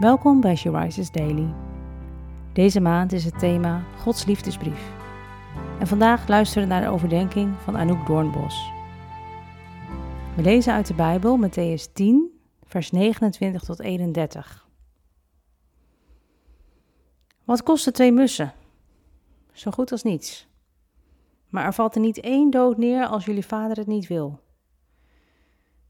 [0.00, 1.54] Welkom bij She Daily.
[2.52, 4.92] Deze maand is het thema Gods liefdesbrief.
[5.78, 8.70] En vandaag luisteren we naar de overdenking van Anouk Doornbos.
[10.36, 14.68] We lezen uit de Bijbel Matthäus 10, vers 29 tot 31.
[17.44, 18.52] Wat kosten twee mussen?
[19.52, 20.48] Zo goed als niets.
[21.48, 24.40] Maar er valt er niet één dood neer als jullie vader het niet wil.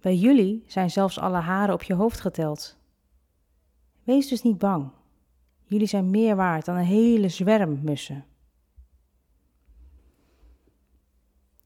[0.00, 2.76] Bij jullie zijn zelfs alle haren op je hoofd geteld.
[4.06, 4.90] Wees dus niet bang.
[5.64, 8.24] Jullie zijn meer waard dan een hele zwerm mussen.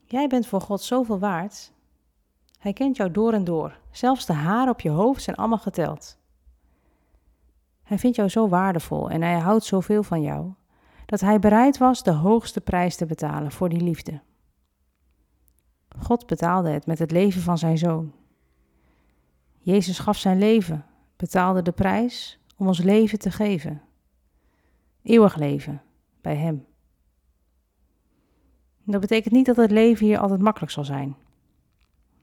[0.04, 1.72] Jij bent voor God zoveel waard.
[2.58, 3.78] Hij kent jou door en door.
[3.90, 6.18] Zelfs de haren op je hoofd zijn allemaal geteld.
[7.82, 10.52] Hij vindt jou zo waardevol en hij houdt zoveel van jou,
[11.06, 14.20] dat hij bereid was de hoogste prijs te betalen voor die liefde.
[15.98, 18.12] God betaalde het met het leven van zijn zoon.
[19.58, 20.84] Jezus gaf zijn leven,
[21.20, 23.82] betaalde de prijs om ons leven te geven.
[25.02, 25.82] Eeuwig leven
[26.20, 26.66] bij Hem.
[28.84, 31.16] Dat betekent niet dat het leven hier altijd makkelijk zal zijn.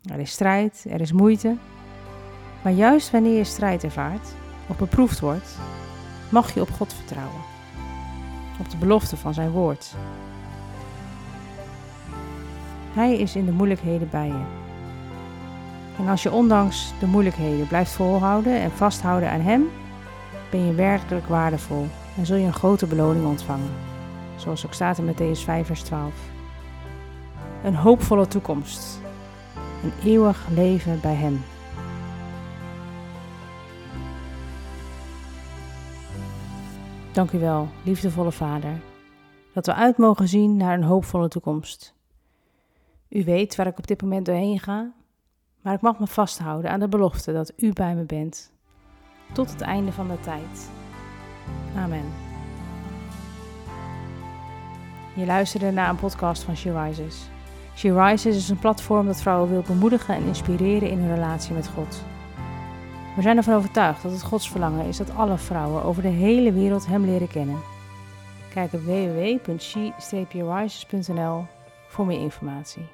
[0.02, 1.58] Er is strijd, er is moeite.
[2.64, 4.34] Maar juist wanneer je strijd ervaart
[4.70, 5.58] of beproefd wordt,
[6.32, 7.42] mag je op God vertrouwen.
[8.59, 9.95] Op de belofte van zijn woord.
[12.94, 14.67] Hij is in de moeilijkheden bij je.
[15.98, 19.70] En als je ondanks de moeilijkheden blijft volhouden en vasthouden aan Hem,
[20.52, 23.72] ben je werkelijk waardevol en zul je een grote beloning ontvangen.
[24.36, 26.14] Zoals ook staat in Matthäus 5, vers 12.
[27.64, 29.02] Een hoopvolle toekomst.
[29.84, 31.42] Een eeuwig leven bij Hem.
[37.11, 38.82] Dank u wel, liefdevolle Vader,
[39.54, 41.95] dat we uit mogen zien naar een hoopvolle toekomst.
[43.09, 44.94] U weet waar ik op dit moment doorheen ga,
[45.68, 48.52] maar ik mag me vasthouden aan de belofte dat u bij me bent,
[49.32, 50.70] tot het einde van de tijd.
[51.76, 52.06] Amen.
[55.14, 57.30] Je luisterde naar een podcast van She Rises.
[57.76, 61.67] She Rises is een platform dat vrouwen wil bemoedigen en inspireren in hun relatie met
[61.67, 62.04] God.
[63.16, 66.52] We zijn ervan overtuigd dat het Gods verlangen is dat alle vrouwen over de hele
[66.52, 67.60] wereld Hem leren kennen.
[68.54, 71.45] Kijk op www.she-rises.nl
[71.88, 72.88] voor meer informatie.